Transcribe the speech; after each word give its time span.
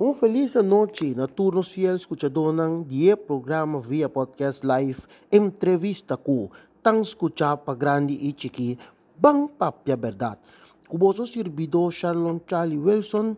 Um 0.00 0.14
feliz 0.14 0.54
noite 0.54 1.12
na 1.16 1.26
turnos 1.26 1.74
fiel 1.74 1.96
escuchador 1.98 2.54
ng 2.54 2.86
die 2.86 3.10
programa 3.18 3.82
via 3.82 4.06
podcast 4.06 4.62
live 4.62 5.02
entrevista 5.26 6.14
ko 6.14 6.54
tang 6.78 7.02
escucha 7.02 7.58
pa 7.58 7.74
grande 7.74 8.14
e 8.14 8.30
chiqui 8.30 8.78
bang 9.18 9.50
papia 9.50 9.98
verdad. 9.98 10.38
Cuboso 10.86 11.26
servidor 11.26 11.90
Charlon 11.90 12.38
Charlie 12.46 12.78
Wilson 12.78 13.34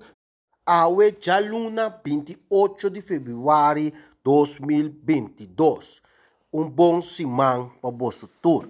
awe 0.69 1.07
Jaluna 1.17 1.89
28 1.89 2.93
de 2.93 3.01
fevereiro 3.01 3.97
2022. 4.21 6.05
Um 6.53 6.69
bom 6.69 7.01
simang 7.01 7.73
pa 7.81 7.89
bosso 7.89 8.29
tour. 8.45 8.69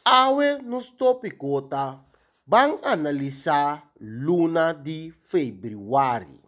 Awe 0.00 0.64
nos 0.64 0.88
tópico 0.88 1.60
ta 1.60 2.00
bang 2.48 2.80
analisa 2.80 3.84
luna 4.00 4.72
de 4.72 5.12
fevereiro. 5.28 6.39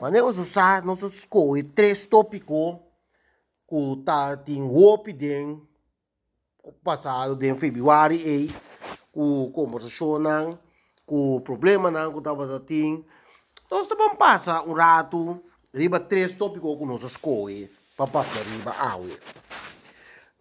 Maneiro 0.00 0.28
usar 0.28 0.84
nossa 0.84 1.06
escolha 1.06 1.64
três 1.74 2.06
tópicos 2.06 2.76
que 3.68 4.02
tá 4.04 4.36
tem 4.36 4.62
hope 4.62 5.12
den 5.12 5.60
passado 6.84 7.34
de 7.34 7.52
fevereiro 7.56 8.14
e 8.14 8.48
com 9.10 9.50
conversação 9.50 10.20
não 10.20 10.56
com 11.04 11.40
problema 11.40 11.90
não 11.90 12.12
que 12.12 12.20
tava 12.20 12.60
tem 12.60 13.04
então 13.66 13.84
vamos 13.84 14.16
passar 14.16 14.62
um 14.68 14.72
rato 14.72 15.42
riba 15.74 15.98
três 15.98 16.32
tópicos 16.32 16.78
que 16.78 16.84
nós 16.84 17.02
escolhe 17.02 17.68
para 17.96 18.06
papel 18.06 18.44
riba 18.44 18.70
awe 18.78 19.20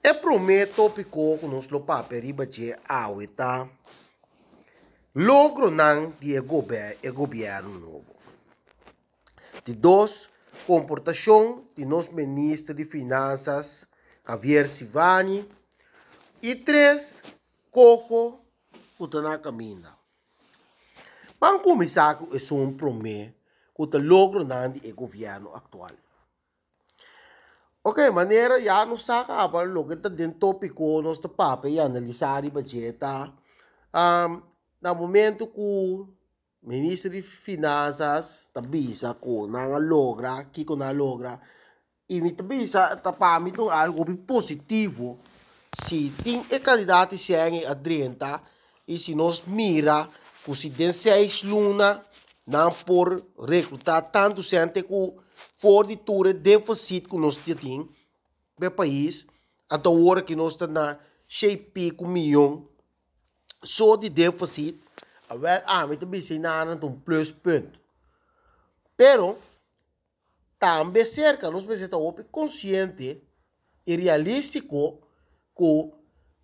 é 0.04 0.14
primeiro 0.14 0.72
tópico 0.74 1.40
que 1.40 1.48
nós 1.48 1.68
lo 1.70 1.82
papel 1.82 2.22
riba 2.22 2.46
de 2.46 2.76
awe 2.88 3.26
tá 3.26 3.68
logro 5.16 5.72
não 5.72 6.14
de 6.20 6.40
governo 6.42 7.80
novo 7.80 8.17
de 9.68 9.76
dois, 9.76 10.30
comportação 10.66 11.68
de 11.76 11.86
nosso 11.86 12.16
ministro 12.16 12.74
de 12.74 12.86
Finanças, 12.86 13.86
Javier 14.26 14.66
Sivani. 14.66 15.46
E 16.42 16.56
três, 16.56 17.22
cojo 17.70 18.40
que 18.98 19.22
na 19.22 19.38
caminha. 19.38 19.94
Vamos 21.38 21.64
começar 21.64 22.16
com 22.16 22.34
esse 22.34 22.54
um 22.54 22.74
promê 22.78 23.34
que 23.76 23.84
o 23.84 24.02
logro 24.02 24.46
do 24.46 24.96
governo 24.96 25.54
atual. 25.54 25.92
Ok, 27.84 28.10
maneira 28.12 28.62
já 28.62 28.86
não 28.86 28.98
saca 28.98 29.34
a 29.34 29.64
lo 29.64 29.86
que 29.86 29.96
está 29.96 30.08
dentro 30.08 30.40
tópico 30.40 31.02
nosso 31.02 31.28
papel 31.28 31.72
e 31.72 31.80
analisar 31.80 32.46
o 32.46 32.52
budget. 32.52 32.98
Um, 33.94 34.42
no 34.82 34.96
momento 34.96 35.46
que 35.46 36.17
Ministro 36.62 37.12
de 37.12 37.22
Finanças 37.22 38.50
tabisa 38.54 39.14
ko 39.14 39.46
na 39.46 39.66
logra, 39.78 40.50
kiko 40.50 40.76
na 40.76 40.92
logra, 40.92 41.38
imi 42.10 42.34
tabisa 42.34 42.96
tapami 42.98 43.54
itong 43.54 43.70
algo 43.70 44.04
positivo. 44.26 45.22
Si 45.78 46.10
ting 46.24 46.42
e 46.50 46.58
candidato 46.58 47.14
siya 47.14 47.46
ang 47.46 47.62
adrienta 47.70 48.42
e 48.90 48.98
si 48.98 49.14
nos 49.14 49.46
mira 49.46 50.10
ku 50.42 50.58
si 50.58 50.74
den 50.74 50.96
luna 51.46 52.02
na 52.48 52.72
por 52.72 53.22
reclutar 53.46 54.10
tanto 54.10 54.42
gente 54.42 54.82
ku 54.82 55.14
forniture 55.60 56.34
deficit 56.34 57.06
ku 57.06 57.20
nos 57.20 57.38
ting 57.38 57.86
be 58.58 58.72
país 58.72 59.28
ato 59.70 59.92
hora 59.92 60.24
que 60.24 60.34
nós 60.34 60.54
está 60.56 60.66
na 60.66 60.98
shape 61.28 61.92
ku 61.92 62.08
milhão 62.08 62.66
só 63.62 64.00
de 64.00 64.10
deficit 64.10 64.80
wel 65.36 65.62
ámbito 65.68 66.06
bicinaran 66.06 66.80
um 66.82 67.00
pluspunto. 67.00 67.80
Pero, 68.96 69.38
também 70.60 71.06
cerca, 71.06 71.52
nós 71.52 71.66
precisamos 71.66 72.26
consciente 72.32 73.22
e 73.86 73.96
realístico 73.96 75.00
que 75.56 75.92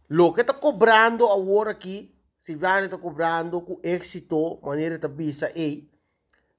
o 0.09 0.33
que 0.33 0.41
está 0.41 0.53
cobrando 0.53 1.27
agora 1.27 1.71
aqui, 1.71 2.13
se 2.39 2.55
vai 2.55 2.85
está 2.85 2.97
cobrando 2.97 3.61
com 3.61 3.79
êxito, 3.83 4.59
maneira 4.61 4.97
de 4.97 5.07
bisa 5.07 5.51
ei, 5.55 5.89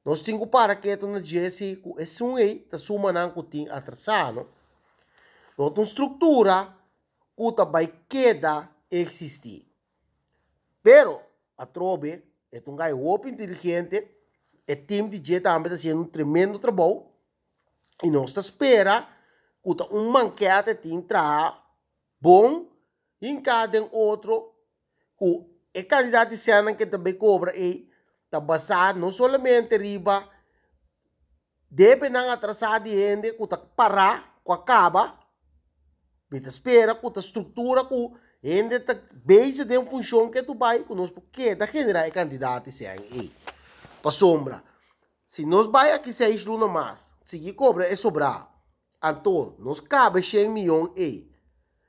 nós 0.04 0.20
temos 0.20 0.48
para 0.48 0.76
que 0.76 0.96
na 0.96 1.22
Jesse, 1.22 1.76
que 1.76 2.02
esse 2.02 2.22
um 2.22 2.36
ei, 2.36 2.58
tá 2.58 2.78
suma 2.78 3.12
não 3.12 3.30
que 3.30 3.42
tem 3.42 3.68
atrasado. 3.70 4.46
Outra 5.56 5.82
estrutura 5.82 6.76
que 7.36 7.64
vai 7.70 7.86
queda 8.08 8.68
existir. 8.90 9.66
Pero, 10.82 11.22
a 11.56 11.66
Trobe 11.66 12.24
é 12.52 12.62
um 12.66 12.76
gajo 12.76 12.96
muito 12.96 13.28
inteligente, 13.28 14.08
o 14.68 14.76
time 14.76 15.08
de 15.18 15.32
Jet 15.32 15.42
também 15.42 15.62
está 15.62 15.70
fazendo 15.70 16.02
um 16.02 16.04
tremendo 16.04 16.58
trabalho, 16.58 17.06
e 18.02 18.10
nós 18.10 18.30
está 18.30 18.40
espera 18.40 19.08
que 19.62 19.94
um 19.94 20.10
manquete 20.10 20.74
tem 20.74 20.94
entrar 20.94 21.62
bom, 22.20 22.68
em 23.20 23.40
cada 23.40 23.82
outro, 23.92 24.54
que 25.16 25.80
a 25.80 25.82
quantidade 25.82 26.30
de 26.30 26.38
cena 26.38 26.74
que 26.74 26.86
também 26.86 27.14
cobra 27.14 27.52
é 27.56 27.82
está 28.24 28.40
basado 28.40 28.98
não 28.98 29.12
somente 29.12 29.76
riba, 29.76 30.28
deve 31.70 32.08
não 32.08 32.30
atrasar 32.30 32.82
de 32.82 32.90
gente, 32.90 33.32
que 33.32 33.42
está 33.42 33.56
parar, 33.56 34.40
que 34.44 34.52
acaba, 34.52 35.18
Bita 36.30 36.48
espera 36.48 36.94
que 36.94 37.06
a 37.06 37.20
estrutura 37.20 37.84
que 37.84 38.10
Ainda 38.44 38.78
tá 38.78 38.94
base 39.24 39.64
de 39.64 39.78
uma 39.78 39.90
função 39.90 40.30
que 40.30 40.42
tu 40.42 40.54
vai 40.54 40.80
conosco, 40.80 41.22
porque 41.22 41.54
da 41.54 41.66
generar 41.66 42.10
candidato 42.10 42.70
se 42.70 42.86
aí. 42.86 43.32
Para 44.02 44.10
sombra. 44.10 44.62
Se 45.24 45.46
nós 45.46 45.66
vai 45.66 45.92
aqui 45.92 46.12
seis 46.12 46.44
luna 46.44 46.68
mais, 46.68 47.14
se 47.24 47.52
cobra 47.54 47.90
é 47.90 47.96
sobrar. 47.96 48.52
Então, 49.02 49.56
nós 49.58 49.80
cabe 49.80 50.22
100 50.22 50.50
milhões 50.50 50.90
e 50.94 51.30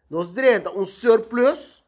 nós 0.09 0.31
drenta 0.31 0.71
um 0.71 0.85
surplus. 0.85 1.83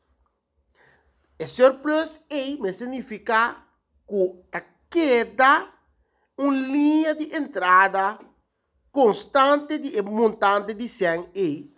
E 1.40 1.48
surplus 1.48 2.20
e 2.30 2.58
me 2.58 2.74
significa 2.74 3.64
que 4.06 4.66
queda 4.90 5.72
uma 6.38 6.54
linha 6.54 7.16
de 7.16 7.36
entrada 7.36 8.20
constante 8.92 9.78
de 9.78 10.02
montante 10.02 10.74
de 10.74 10.90
100 10.90 11.30
e 11.36 11.77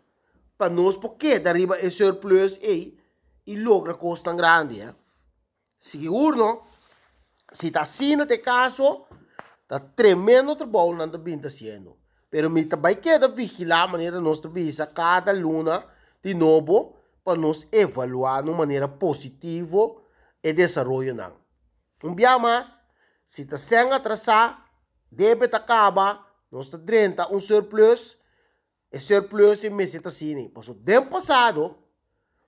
para 0.59 0.70
nós 0.70 0.97
porque 0.97 1.42
arriba 1.46 1.80
é 1.80 1.90
surplus 1.90 2.58
e 2.62 3.00
e 3.47 3.56
logra 3.56 3.94
costa 3.94 4.34
grande 4.34 4.81
eh? 4.81 4.94
seguro 5.78 6.64
se 7.53 7.68
está 7.68 7.81
assim 7.81 8.18
no 8.18 8.28
caso 8.40 9.06
está 9.62 9.80
tremendo 9.80 10.58
trabalho 10.58 10.97
não 10.97 11.06
está 11.06 11.18
bem 11.18 11.42
fazendo 11.42 11.97
pero 12.30 12.50
me 12.50 12.66
também 12.66 12.97
queda 12.97 13.30
vigilar 13.30 13.84
a 13.84 13.88
maneira 13.88 14.20
nós 14.20 14.42
visa 14.52 14.86
cada 14.86 15.31
luna 15.31 15.86
de 16.22 16.34
novo 16.34 16.94
para 17.24 17.40
nós 17.40 17.66
evaluar 17.72 18.44
de 18.44 18.52
maneira 18.52 18.90
positiva 18.90 19.96
e 20.44 20.52
desenvolver 20.52 21.14
não 21.14 21.38
um 22.03 22.14
dia 22.14 22.38
mais 22.38 22.81
se 23.26 23.44
está 23.44 23.58
sem 23.58 23.94
atrasar 23.94 24.66
deve 25.09 25.46
acabar 25.46 26.28
nós 26.52 26.66
está 26.66 26.78
30 26.78 27.34
um 27.34 27.40
surplus 27.40 28.19
e 28.91 29.00
surplus 29.00 29.63
em 29.63 29.69
meseta 29.69 30.11
sini. 30.11 30.50
Paso 30.50 30.73
dem 30.73 31.05
passado, 31.05 31.77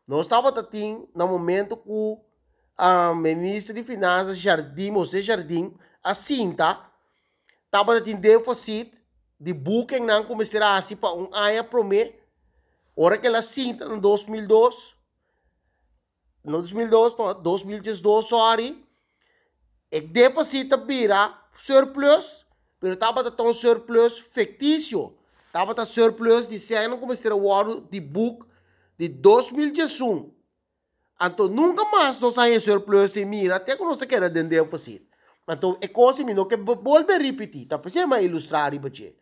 nós 0.08 0.22
estava 0.22 0.52
tatim 0.52 1.08
no 1.14 1.28
momento 1.28 1.78
que 1.78 2.18
a 2.78 3.14
ministra 3.14 3.74
de 3.74 3.84
Finanças 3.84 4.38
Jardim, 4.38 4.94
José 4.94 5.22
Jardim, 5.22 5.76
a 6.04 6.14
cinta, 6.14 6.80
estava 7.66 8.00
tatim 8.00 8.16
déficit 8.16 9.02
de 9.40 9.54
booking 9.54 10.02
não 10.02 10.24
começará 10.24 10.76
assim 10.76 10.96
para 10.96 11.16
um 11.16 11.34
ano 11.34 11.64
promê. 11.64 12.16
Ora 12.96 13.18
que 13.18 13.26
ela 13.26 13.42
cinta 13.42 13.88
no 13.88 14.00
2002, 14.00 14.94
no 16.44 16.60
2002, 16.60 17.18
no 17.18 17.34
2012, 17.36 18.28
sorry, 18.28 18.86
e 19.92 20.00
déficit 20.00 20.70
vira 20.86 21.36
surplus, 21.56 22.46
pero 22.80 22.94
estava 22.94 23.30
tão 23.32 23.54
surplus 23.54 24.20
fictício. 24.20 25.18
Estava 25.52 25.74
a 25.78 25.86
surplus 25.86 26.48
de 26.48 26.58
100 26.58 26.98
comecei 26.98 27.30
o 27.30 27.52
ano 27.52 27.82
de 27.92 28.00
book 28.00 28.48
de 28.98 29.10
2021. 29.10 30.34
Então, 31.22 31.50
nunca 31.50 31.84
mais 31.90 32.22
nós 32.22 32.36
saímos 32.36 32.64
surplus 32.64 33.18
e 33.18 33.26
mira, 33.26 33.58
até 33.58 33.76
que 33.76 33.96
se 33.96 34.08
queda 34.08 34.30
dentro 34.30 34.48
de 34.48 34.72
fazer. 34.72 35.06
Então, 35.50 35.78
é 35.82 35.90
coisa 35.90 36.24
que 36.24 36.46
que 36.46 36.56
volve 36.56 37.12
a 37.12 37.18
repetir, 37.18 37.66
tá? 37.68 37.78
Para 37.78 37.90
ser 37.90 38.08
ilustrar 38.24 38.74
isso. 38.74 39.14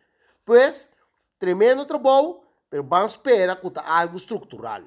Pois, 0.44 0.88
tremendo 1.36 1.84
trabalho, 1.84 2.40
mas 2.70 2.80
vamos 2.86 3.12
esperar 3.14 3.60
que 3.60 3.68
tá 3.68 3.82
algo 3.84 4.16
estrutural. 4.16 4.82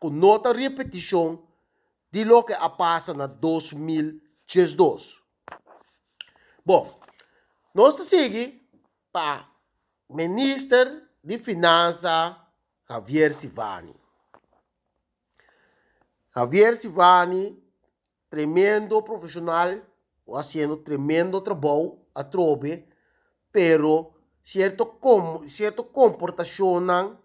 Com 0.00 0.08
nota 0.08 0.50
repetição 0.54 1.42
de 2.10 2.24
lo 2.24 2.42
que 2.42 2.54
passa 2.78 3.12
na 3.12 3.26
2022. 3.26 5.20
Bom, 6.64 6.98
nós 7.74 7.96
seguimos 7.96 8.54
para 9.12 9.55
Ministro 10.08 11.02
de 11.22 11.36
Finanças, 11.36 12.36
Javier 12.88 13.34
Sivani. 13.34 13.92
Javier 16.32 16.76
Sivani, 16.76 17.60
tremendo 18.30 19.02
profissional, 19.02 19.80
fazendo 20.24 20.76
tremendo 20.76 21.40
trabalho 21.40 21.98
a 22.14 22.22
trobe, 22.22 22.88
pero 23.50 24.14
cierto, 24.44 24.86
com, 24.86 25.46
cierto 25.48 25.82
comportação 25.82 27.18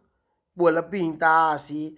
vuela 0.55 0.81
pinta 0.81 1.51
assim, 1.51 1.95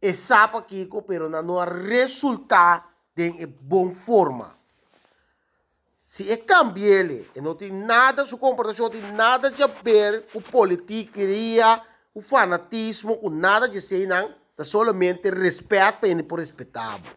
e 0.00 0.14
sapa 0.14 0.62
kiko, 0.62 1.02
pero 1.02 1.28
na 1.28 1.42
no 1.42 1.58
resulta 1.64 2.84
de 3.16 3.46
boa 3.46 3.90
forma. 3.90 4.59
Se 6.10 6.28
é 6.28 6.36
cambiele, 6.36 7.30
e 7.36 7.40
não 7.40 7.54
tem 7.54 7.70
nada, 7.70 8.26
sua 8.26 8.36
comportação 8.36 8.86
não 8.86 8.90
tem 8.90 9.12
nada 9.12 9.46
a 9.46 9.66
ver 9.80 10.26
com 10.32 10.40
politiqueria, 10.40 11.80
o 12.12 12.20
fanatismo, 12.20 13.16
com 13.16 13.30
nada 13.30 13.68
de 13.68 13.80
ser, 13.80 14.08
não, 14.08 14.34
é 14.58 14.64
somente 14.64 15.30
respeito 15.30 16.04
e 16.04 16.22
por 16.24 16.40
respeitável. 16.40 17.12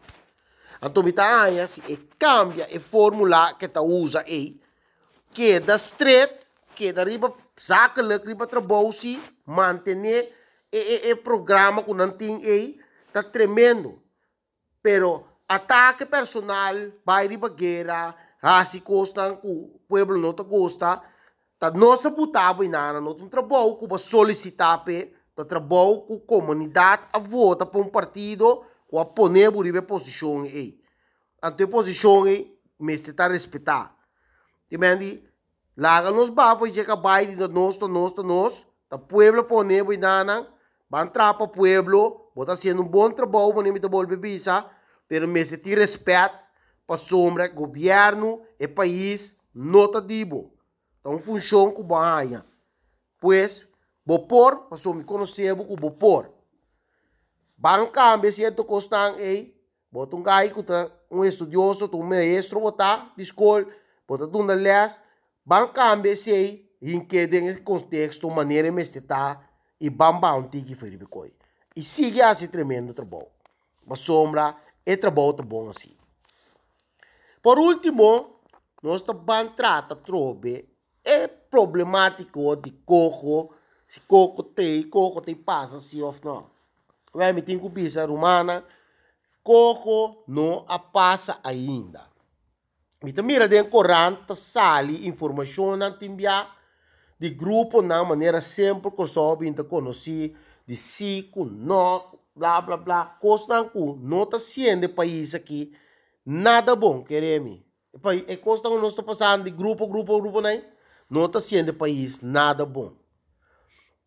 Então, 0.80 1.02
me 1.02 1.12
se 1.66 1.92
é 1.92 1.98
cambia 2.16 2.68
a 2.72 2.78
fórmula 2.78 3.52
que 3.54 3.64
está 3.64 3.82
usa 3.82 4.20
aí, 4.20 4.60
que 5.32 5.54
é 5.54 5.58
da 5.58 5.74
straight, 5.74 6.48
que 6.76 6.86
é 6.86 6.92
da 6.92 7.02
riba 7.02 7.34
riba 8.24 8.46
trabalho, 8.46 9.20
manter 9.44 9.96
e, 10.72 11.16
programa 11.16 11.82
que 11.82 11.92
não 11.92 12.12
tem 12.12 12.36
aí, 12.46 12.80
está 13.08 13.24
tremendo. 13.24 14.00
Pero 14.80 15.26
ataque 15.48 16.06
personal, 16.06 16.76
vai 17.04 17.26
riba 17.26 17.48
guerra, 17.48 18.14
assim 18.44 18.78
costa, 18.78 19.40
o 19.42 19.80
povo 19.88 20.18
não 20.18 20.32
gosta, 20.34 21.00
tá 21.58 21.70
nossa 21.70 22.10
butaba 22.10 22.62
e 22.62 22.68
nada, 22.68 23.00
não 23.00 23.14
tem 23.14 23.26
trabalho 23.26 23.74
que 23.76 23.86
vai 23.86 23.98
solicitar, 23.98 24.84
tá 25.34 25.44
trabalho 25.46 26.04
a 26.10 26.26
comunidade 26.26 27.06
a 27.10 27.18
vota 27.18 27.64
para 27.64 27.80
um 27.80 27.88
partido, 27.88 28.62
com 28.86 28.98
a 28.98 29.04
poner 29.06 29.50
por 29.50 29.82
posição 29.82 30.42
aí. 30.42 30.78
A 31.40 31.50
tua 31.50 31.66
posição 31.66 32.24
aí, 32.24 32.54
me 32.78 32.92
está 32.92 33.28
respeitar. 33.28 33.96
Entende? 34.70 35.24
Laga 35.74 36.10
nos 36.10 36.28
bafos 36.28 36.68
e 36.68 36.74
chega 36.74 36.96
vai 36.96 37.26
de 37.26 37.48
nós, 37.48 37.78
nós, 37.78 38.14
nós, 38.16 38.66
tá 38.90 38.98
pueblo 38.98 39.42
poner 39.44 39.86
por 39.86 39.96
nada, 39.96 40.46
van 40.90 41.06
entrar 41.06 41.32
para 41.32 41.48
pueblo, 41.48 42.30
bota 42.36 42.54
sendo 42.58 42.82
um 42.82 42.88
bom 42.88 43.10
trabalho, 43.10 43.54
mas 43.56 43.64
não 43.64 43.72
me 43.72 43.78
devolve 43.78 44.16
visa, 44.16 44.66
pero 45.08 45.26
se 45.46 45.56
te 45.56 45.74
respeito 45.74 46.53
para 46.86 46.96
sombra, 46.96 47.48
governo 47.48 48.42
e 48.58 48.68
país, 48.68 49.36
nota 49.54 50.00
dibo. 50.00 50.52
Então, 51.00 51.18
funciona 51.18 51.72
com 51.72 51.82
banha. 51.82 52.44
Pois, 53.20 53.68
vou 54.04 54.26
pôr, 54.26 54.68
para 54.68 54.94
me 54.94 55.04
conhecer, 55.04 55.54
vou 55.54 55.90
pôr. 55.90 56.30
Banca, 57.56 58.16
me 58.16 58.32
certo 58.32 58.64
costan, 58.64 59.14
ei, 59.16 59.58
bota 59.90 60.16
um 60.16 60.22
gai 60.22 60.50
que 60.50 60.62
tá 60.62 60.90
um 61.10 61.24
estudioso, 61.24 61.88
um 61.94 62.02
maestro, 62.02 62.60
bota, 62.60 63.10
de 63.16 63.22
escola, 63.22 63.66
bota 64.06 64.26
tudo 64.26 64.52
les, 64.54 65.00
banca, 65.44 65.96
me 65.96 66.16
sei, 66.16 66.70
em 66.82 67.00
que 67.00 67.26
tem 67.26 67.54
contexto, 67.62 68.30
maneira 68.30 68.70
me 68.70 68.82
está, 68.82 69.40
e 69.80 69.88
bamba 69.88 70.34
um 70.34 70.48
tiki 70.48 70.74
foi 70.74 70.98
E 71.76 71.82
sigue 71.82 72.20
assim 72.20 72.46
tremendo 72.46 72.92
trabalho. 72.92 73.28
Mas 73.86 74.00
sombra, 74.00 74.56
é 74.84 74.96
trabalho 74.96 75.32
tá 75.32 75.42
bom 75.42 75.68
assim. 75.68 75.96
Por 77.44 77.58
último, 77.58 78.40
nós 78.82 79.02
também 79.02 79.50
trata 79.50 79.94
trobe 79.94 80.66
é 81.04 81.28
problemático 81.28 82.56
de 82.56 82.70
coco, 82.70 83.54
se 83.86 84.00
coco 84.00 84.42
tem, 84.42 84.82
coco 84.84 85.20
tem 85.20 85.34
passa 85.36 85.78
se 85.78 86.00
ou 86.00 86.14
não. 86.24 86.46
Vai 87.12 87.34
me 87.34 87.42
tem 87.42 87.58
cupisa 87.58 88.06
romana, 88.06 88.64
coco 89.42 90.24
não 90.26 90.64
a 90.66 90.78
passa 90.78 91.38
ainda. 91.44 92.06
E 93.04 93.12
também 93.12 93.38
dentro 93.46 93.72
corante 93.72 94.34
sali 94.34 95.06
informação 95.06 95.76
na 95.76 95.94
de 97.18 97.28
grupo 97.28 97.82
na 97.82 98.02
maneira 98.02 98.40
sempre 98.40 98.90
que 98.90 99.06
só 99.06 99.36
bem 99.36 99.52
conhecer 99.52 100.34
de 100.66 100.76
si, 100.76 101.30
não, 101.36 102.18
blá 102.34 102.62
blá 102.62 102.78
blá, 102.78 103.04
costa 103.20 103.62
com 103.64 103.96
não 103.96 104.22
está 104.22 104.40
sendo 104.40 104.88
país 104.88 105.34
aqui 105.34 105.74
nada 106.24 106.74
bom, 106.74 107.02
queremos. 107.02 107.60
É 108.26 108.36
costa 108.36 108.68
que 108.68 108.76
nós 108.76 108.90
está 108.90 109.02
passando 109.02 109.44
de 109.44 109.50
grupo, 109.50 109.86
grupo, 109.86 110.20
grupo, 110.20 110.40
né? 110.40 110.64
Não 111.08 111.26
está 111.26 111.40
sendo 111.40 111.72
país 111.72 112.20
nada 112.20 112.64
bom. 112.64 112.92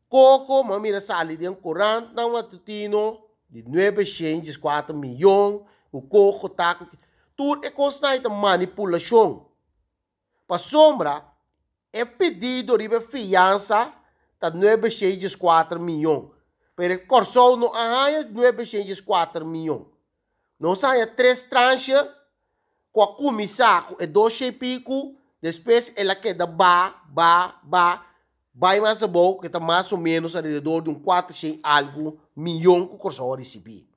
Coco, 0.10 0.64
mamira 0.64 1.02
sali 1.02 1.38
de 1.38 1.48
um 1.48 1.54
corante, 1.54 2.14
não 2.14 2.34
matutino, 2.34 3.22
de 3.50 3.64
904 3.64 4.96
milhões, 4.96 5.62
o 5.92 6.02
coco 6.02 6.50
tá 6.50 6.80
tudo 7.36 7.66
é 7.66 7.70
constante 7.70 8.28
manipulação. 8.28 9.48
Para 10.48 10.58
sombra, 10.58 11.24
é 11.94 12.04
pedido 12.04 12.78
de 12.78 13.00
fiança 13.02 13.94
tá 14.40 14.50
904 14.50 15.80
milhões. 15.80 16.30
Pero 16.76 17.06
corso 17.08 17.58
não 17.58 17.74
há 17.74 18.10
904 18.32 19.46
milhões. 19.46 19.86
Não 20.60 20.76
sai 20.76 21.06
três 21.08 21.46
tranches, 21.46 22.04
com 22.92 23.02
a 23.04 23.16
comissão 23.16 23.96
é 24.00 24.08
2 24.08 24.42
e 24.42 24.52
pico, 24.52 25.16
depois 25.42 25.94
ela 25.96 26.16
queda 26.16 26.48
ba, 26.48 27.02
ba, 27.06 27.60
ba, 27.64 28.06
vai 28.54 28.80
mais 28.80 29.04
a 29.04 29.08
boa, 29.08 29.40
que 29.40 29.46
está 29.46 29.60
mais 29.60 29.92
ou 29.92 30.00
menos 30.00 30.36
ao 30.36 30.42
redor 30.42 30.82
de 30.82 30.90
um 30.90 30.96
4 30.96 31.36
algo 31.62 32.20
milhão 32.36 32.88
que 32.88 32.98
corso 32.98 33.36
receber. 33.36 33.88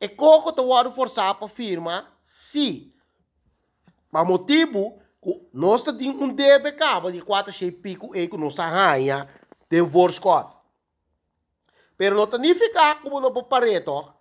E 0.00 0.08
como 0.08 0.52
te 0.52 0.62
vou 0.62 0.92
forçar 0.92 1.34
para 1.34 1.46
a 1.46 1.50
firma, 1.50 2.08
se, 2.18 2.94
para 4.10 4.24
motivo, 4.24 4.98
que 5.20 5.48
nós 5.52 5.82
temos 5.82 6.22
um 6.22 6.32
DBK 6.32 7.12
de 7.12 7.20
4 7.20 7.64
e 7.64 7.72
pico 7.72 8.16
e 8.16 8.26
que 8.26 8.38
nós 8.38 8.58
arranha, 8.58 9.28
tem 9.68 9.82
Scott. 10.12 10.56
Pero 11.96 12.16
não 12.16 12.30
significa 12.30 12.94
como 12.96 13.20
no 13.20 13.44
pareto. 13.44 14.14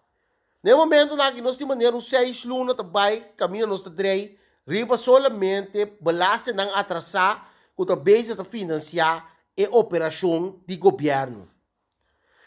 No 0.63 0.75
momento 0.75 1.15
na 1.15 1.31
que 1.31 1.41
nós 1.41 1.55
temos 1.55 1.77
um 1.77 2.01
6 2.01 2.45
luna 2.45 2.73
também, 2.73 3.23
caminho 3.35 3.67
nós 3.67 3.83
três, 3.83 4.31
riba 4.67 4.97
solamente 4.97 5.85
belaste 6.01 6.51
ng 6.51 6.69
atrasar 6.73 7.49
que 7.77 7.95
base 7.95 8.33
de 8.33 8.43
financiar 8.43 9.31
a 9.57 9.77
operação 9.77 10.59
de 10.67 10.75
governo. 10.77 11.47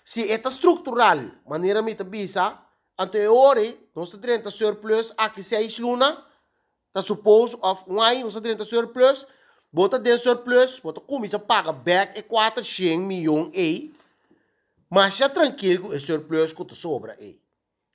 Se 0.04 0.30
é 0.30 0.34
estrutural, 0.34 1.18
maneira 1.46 1.80
me 1.82 1.94
tabisa, 1.94 2.58
anteriore, 2.98 3.88
nós 3.94 4.10
temos 4.10 4.54
surplus 4.54 5.14
aqui 5.16 5.44
6 5.44 5.78
luna, 5.78 6.26
tá 6.92 7.00
suppose 7.00 7.56
of 7.62 7.84
ano 7.88 8.24
nós 8.24 8.34
temos 8.34 8.68
surplus, 8.68 9.26
bota 9.72 9.98
de 10.00 10.18
surplus, 10.18 10.80
bota 10.80 11.00
começa 11.00 11.36
a 11.36 11.40
pagar 11.40 11.72
back 11.72 12.18
e 12.18 12.22
400 12.22 13.06
milhões 13.06 13.54
aí, 13.54 13.94
mas 14.90 15.16
já 15.16 15.28
tranquilo, 15.28 15.94
é 15.94 16.00
surplus 16.00 16.52
que 16.52 16.74
sobra 16.74 17.16
aí. 17.18 17.40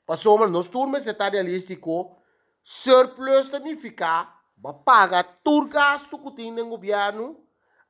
Nós 0.08 0.68
turmas 0.68 1.08
está 1.08 1.30
realístico, 1.30 2.16
surplus 2.64 3.48
significa 3.48 4.36
paga 4.74 5.24
todo 5.24 5.68
gasto 5.68 6.18
que 6.18 6.32
tem 6.32 6.52
no 6.52 6.66
governo, 6.66 7.38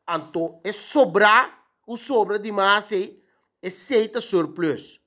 então 0.07 0.59
é 0.63 0.71
sobrar, 0.71 1.63
o 1.87 1.95
sobra 1.95 2.39
demais 2.39 2.91
é 2.91 3.67
aceita 3.67 4.21
surplus. 4.21 5.01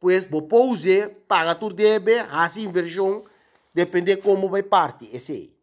Pois 0.00 0.24
vou 0.24 0.42
pause, 0.42 1.08
paga 1.26 1.54
tudo 1.54 1.74
deve, 1.74 2.14
essa 2.14 2.60
inversão, 2.60 3.24
depende 3.72 4.16
como 4.18 4.48
vai 4.48 4.62
parte, 4.62 5.08
esse 5.12 5.32
aí. 5.32 5.56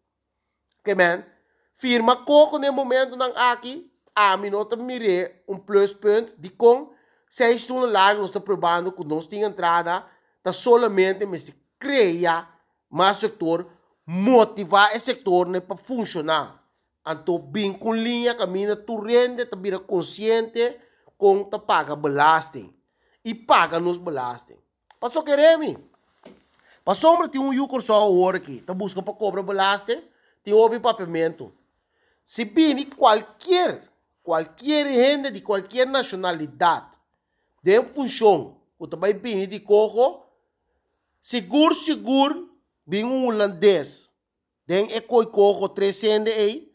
Que 0.83 0.95
man? 0.95 1.23
Firma 1.75 2.15
coco 2.25 2.57
no 2.57 2.73
momento 2.73 3.15
não 3.15 3.31
aqui, 3.35 3.91
a 4.15 4.35
minota 4.37 4.75
mire 4.75 5.43
um 5.47 5.57
plus 5.57 5.93
point 5.93 6.33
de 6.37 6.49
com 6.49 6.91
seis 7.29 7.65
turnos 7.67 7.91
largos, 7.91 8.21
nós 8.21 8.29
estamos 8.29 8.45
provando 8.45 8.91
que 8.91 9.03
nós 9.03 9.27
temos 9.27 9.47
entrada, 9.47 10.05
está 10.41 10.51
solamente, 10.51 11.25
mas 11.25 11.53
cria 11.77 12.47
mas 12.91 13.17
setor 13.17 13.71
motivar 14.05 14.93
esse 14.93 15.05
setor 15.05 15.47
né, 15.47 15.61
para 15.61 15.77
funcionar. 15.77 16.61
Então, 17.07 17.39
bem 17.39 17.71
com 17.71 17.93
linha, 17.93 18.35
caminha, 18.35 18.75
tu 18.75 18.99
rende, 18.99 19.45
tu 19.45 19.57
vira 19.57 19.79
consciente 19.79 20.77
com 21.17 21.43
tu 21.43 21.57
paga 21.57 21.95
belasting. 21.95 22.75
E 23.23 23.33
paga 23.33 23.79
nos 23.79 23.97
belasting. 23.97 24.57
Passou 24.99 25.23
queremos. 25.23 25.77
Para 26.83 26.95
sombra 26.95 27.29
tem 27.29 27.39
um 27.39 27.53
yucor 27.53 27.81
só 27.81 28.11
hora 28.11 28.37
aqui. 28.37 28.61
Tu 28.61 28.73
busca 28.75 29.01
para 29.01 29.13
cobrar 29.13 29.43
belasting, 29.43 30.03
tem 30.43 30.53
o 30.53 30.79
pagamento. 30.81 31.53
Se 32.25 32.43
bem 32.43 32.85
qualquer, 32.85 33.83
qualquer 34.21 34.85
renda 34.85 35.31
de 35.31 35.41
qualquer 35.41 35.87
nacionalidade, 35.87 36.97
de 37.63 37.81
função, 37.83 38.57
o 38.77 38.87
também 38.87 39.13
bem 39.13 39.47
de 39.47 39.59
coco, 39.59 40.23
seguro, 41.21 41.73
seguro, 41.73 42.49
bing 42.85 43.05
um 43.05 43.27
holandês 43.27 44.11
den 44.67 44.89
e 44.91 45.01
koi 45.01 45.25
koko 45.25 45.69
tresende 45.69 46.31
ei. 46.31 46.71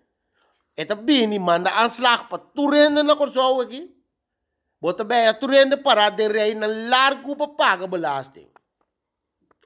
Eta 0.77 0.95
bini 0.95 1.39
manda 1.39 1.71
aanslag 1.71 2.29
pa 2.29 2.39
turende 2.39 3.03
na 3.03 3.17
korso 3.17 3.61
aqui 3.61 3.91
bota 4.81 5.05
bem 5.05 5.27
a 5.27 5.33
turende 5.33 5.77
para 5.77 6.11
de 6.11 6.29
rei 6.29 6.55
na 6.55 6.67
largo 6.67 7.35
pa 7.35 7.49
paga 7.49 7.87
belasting 7.87 8.49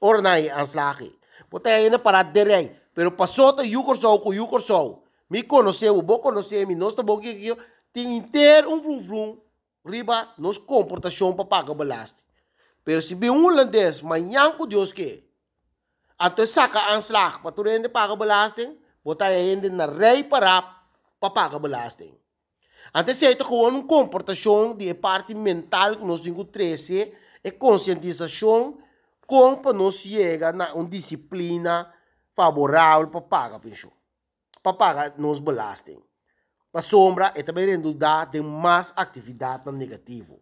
or 0.01 0.21
na 0.21 0.39
i 0.39 0.49
aanslag 0.49 1.11
bota 1.49 1.69
aí 1.69 1.89
na 1.89 1.99
para 1.99 2.23
de 2.23 2.43
rei 2.43 2.71
pero 2.95 3.11
passou 3.11 3.51
to 3.51 3.61
yu 3.61 3.83
korso 3.83 4.17
ko 4.19 4.33
yu 4.33 4.47
korso 4.47 5.01
me 5.31 5.43
conheceu, 5.43 6.01
vou 6.01 6.19
conhecer, 6.19 6.67
me 6.67 6.75
nós 6.75 6.89
estamos 6.89 7.17
aqui, 7.17 7.55
tem 7.93 8.17
inteiro 8.17 8.69
um 8.69 8.81
vrum 8.81 8.99
vrum, 8.99 9.41
riba, 9.85 10.27
nos 10.37 10.57
comportação 10.57 11.33
para 11.33 11.45
pagar 11.45 11.73
belasting. 11.73 12.20
Pero 12.83 13.01
se 13.01 13.15
bem 13.15 13.29
um 13.29 13.45
holandês, 13.45 14.01
manhã 14.01 14.51
com 14.51 14.65
Deus 14.65 14.91
que, 14.91 15.23
até 16.17 16.45
saca 16.45 16.79
aanslag, 16.79 17.41
para 17.41 17.51
tu 17.51 17.61
rende 17.61 17.89
pagar 17.89 18.15
belasting, 18.15 18.77
botar 19.03 19.27
ainda 19.27 19.69
na 19.69 19.85
rei 19.85 20.23
para 20.23 20.79
para 21.19 21.29
pagar 21.29 21.59
belasting. 21.59 22.17
Antes 22.93 23.17
se 23.17 23.29
ito 23.29 23.45
com 23.45 23.67
uma 23.67 23.83
comportação 23.83 24.75
de 24.75 24.93
parte 24.95 25.35
mental 25.35 25.95
que 25.95 26.03
nós 26.03 26.23
13 26.23 27.13
e 27.43 27.51
conscientização 27.51 28.79
com 29.27 29.55
para 29.55 29.71
nós 29.71 29.95
chegar 29.95 30.53
na 30.53 30.73
uma 30.73 30.89
disciplina 30.89 31.93
favorável 32.35 33.07
para 33.07 33.21
pagar 33.21 33.59
pensão, 33.59 33.91
para 34.63 34.73
pagar 34.73 35.13
nos 35.17 35.39
belasting. 35.39 36.01
Para 36.71 36.81
sombra, 36.81 37.33
e 37.35 37.43
também 37.43 37.67
redundar 37.67 38.29
de 38.29 38.41
mais 38.41 38.93
atividade 38.95 39.69
negativa. 39.71 40.40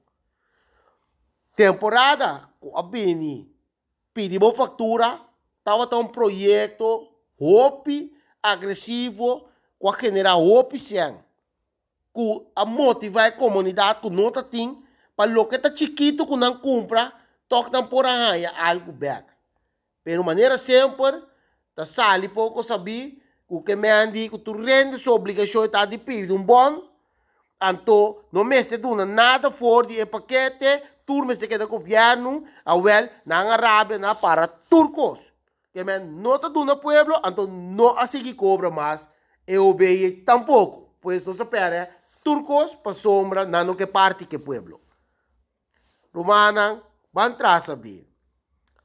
Temporada, 1.56 2.50
com 2.60 2.77
a 2.77 2.82
Bini, 2.82 3.53
pedimos 4.13 4.56
factura, 4.56 5.20
estava 5.58 5.94
um 5.98 6.08
projeto, 6.08 7.08
hope, 7.38 8.15
agressivo, 8.41 9.48
com 9.77 9.89
a 9.89 9.98
generar 9.98 10.38
hope, 10.38 10.79
sem, 10.79 11.18
com 12.13 12.46
a 12.56 12.65
motivar 12.65 13.27
a 13.27 13.32
comunidade, 13.32 14.01
com 14.01 14.10
nota 14.10 14.41
tem, 14.41 14.82
para 15.15 15.39
o 15.39 15.46
que 15.46 15.56
está 15.56 15.75
chiquito, 15.75 16.25
que 16.25 16.36
não 16.36 16.58
compra, 16.58 17.13
toca 17.48 17.70
não 17.72 17.86
por 17.86 18.06
algo 18.06 18.91
back. 18.91 19.32
Pero 20.03 20.24
maneira 20.24 20.58
sempre, 20.58 21.22
tá 21.75 21.86
sali 21.86 22.29
pouco 22.29 22.63
saber, 22.63 23.22
o 23.48 23.62
que 23.62 23.75
me 23.75 23.89
andi 23.89 24.29
que 24.29 24.38
tu 24.38 24.53
rende 24.53 24.98
sua 24.98 25.15
obrigação 25.15 25.65
está 25.65 25.84
de 25.84 25.98
pedir 25.98 26.32
um 26.32 26.44
bom 26.44 26.88
anto 27.60 28.24
não 28.32 28.44
me 28.44 28.63
se 28.63 28.77
nada 28.77 29.51
for 29.51 29.86
de 29.86 30.06
paquete 30.06 30.84
turma 31.10 31.34
se 31.34 31.48
queda 31.48 31.66
governo 31.66 32.44
a 32.63 32.75
well 32.75 33.10
na 33.25 33.39
Arábia 33.54 33.98
na 33.98 34.13
para 34.13 34.48
turcos. 34.48 35.34
Que 35.74 35.84
me 35.84 35.98
não 35.98 36.36
está 36.36 36.50
duna 36.50 36.75
pueblo 36.75 37.16
anto 37.24 37.48
não 37.48 37.98
assim 37.98 38.22
que 38.22 38.36
cobra 38.36 38.70
mais 38.70 39.10
eu 39.48 39.68
obei 39.70 40.12
tampouco 40.22 40.94
pois 41.01 41.25
não 41.25 41.34
se 41.34 41.44
perde 41.46 41.92
turcos 42.24 42.75
para 42.75 42.94
sombra 42.94 43.44
na 43.44 43.63
no 43.63 43.75
que 43.75 43.88
parte 43.88 44.25
que 44.25 44.38
pueblo. 44.38 44.80
Romana 46.13 46.84
van 47.12 47.34
traça 47.34 47.75
bi 47.75 48.08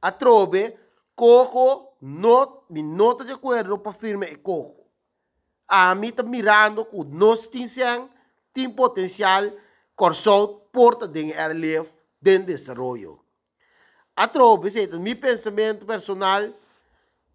a 0.01 0.11
trobe 0.11 0.75
coco 1.15 1.95
not, 2.01 2.65
mi 2.69 2.81
nota 2.81 3.23
de 3.23 3.33
acordo 3.33 3.77
para 3.77 3.93
firme 3.93 4.25
e 4.31 4.35
coco. 4.35 4.83
A 5.67 5.93
mim 5.93 6.07
está 6.07 6.23
mirando 6.23 6.85
que 6.85 6.97
nós 7.05 7.45
temos 7.47 8.09
tem 8.51 8.69
potencial 8.69 9.43
corsol 9.95 10.69
porta 10.71 11.07
de 11.07 11.31
RLF 11.31 11.94
de 12.25 12.39
desenvolvimento. 12.39 13.19
A 14.15 14.27
tropa, 14.27 14.67
é 14.67 14.87
meu 14.97 15.15
pensamento 15.15 15.85
personal, 15.85 16.49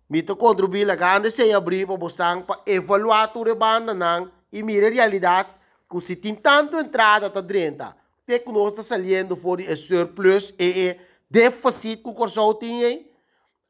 me 0.08 0.22
to 0.22 0.34
contribuir 0.34 0.90
a 0.90 0.96
grande 0.96 1.30
se 1.30 1.52
abrir 1.52 1.86
para 1.86 1.96
você 1.96 2.22
para 2.44 2.60
evaluar 2.66 3.30
a 3.30 3.54
banda 3.54 3.94
não 3.94 4.30
e 4.52 4.62
mirar 4.62 4.90
a 4.90 4.94
realidade 4.94 5.50
que 5.88 6.00
se 6.00 6.16
tem 6.16 6.34
tanto 6.34 6.76
entrada 6.76 7.30
tá 7.30 7.40
dentro, 7.40 7.94
te 8.26 8.38
que 8.38 8.50
nós 8.50 8.70
está 8.70 8.82
saliendo 8.82 9.36
fora 9.36 9.62
o 9.62 9.76
surplus 9.76 10.52
e 10.58 10.88
é 10.88 10.98
déficit 11.30 12.02
que 12.02 12.08
o 12.08 12.14
corsol 12.14 12.54
tem 12.54 13.06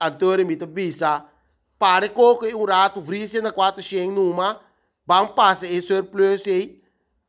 antore 0.00 0.44
mito 0.44 0.66
bisa 0.66 1.26
pare 1.78 2.08
ko 2.08 2.36
ko 2.36 2.46
um 2.46 2.64
rato 2.64 3.02
vrise 3.02 3.40
na 3.42 3.52
quatro 3.52 3.82
xing 3.82 4.10
numa 4.10 4.60
bang 5.06 5.32
passa 5.34 5.66
e 5.66 5.82
surplus 5.82 6.46
e 6.46 6.79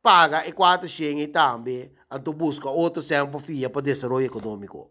paga 0.02 0.46
e 0.46 0.52
quatro 0.52 0.88
xing 0.88 1.20
e 1.20 1.28
também 1.28 1.92
anto 2.10 2.32
busca 2.32 2.68
outro 2.68 3.00
sempre 3.00 3.40
fia 3.40 3.70
para 3.70 3.82
desenvolvimento 3.82 4.36
econômico 4.36 4.90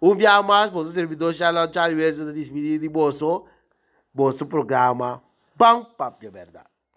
um 0.00 0.14
dia 0.16 0.42
mais 0.42 0.70
você 0.70 0.92
servidor 0.92 1.34
Charlotte 1.34 1.74
Charlie 1.74 2.02
Wilson 2.02 2.26
da 2.26 2.32
despedir 2.32 2.78
de 2.78 2.88
bolso 2.88 3.44
bolso 4.12 4.46
programa 4.46 5.22
Bang 5.56 5.86
Papo 5.96 6.20
de 6.20 6.30
Verdade 6.30 6.73